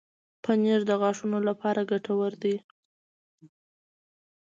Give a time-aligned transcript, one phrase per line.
[0.43, 2.55] پنېر د غاښونو لپاره ګټور دی.